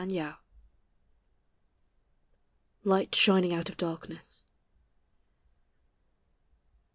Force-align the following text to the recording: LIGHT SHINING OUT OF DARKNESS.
LIGHT 2.83 3.13
SHINING 3.13 3.53
OUT 3.53 3.69
OF 3.69 3.77
DARKNESS. 3.77 4.45